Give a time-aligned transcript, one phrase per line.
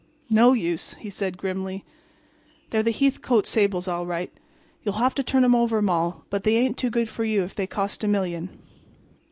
[0.31, 1.85] "No use," he said, grimly.
[2.71, 4.33] "They're the Hethcote sables, all right.
[4.81, 7.53] You'll have to turn 'em over, Moll, but they ain't too good for you if
[7.53, 8.49] they cost a million."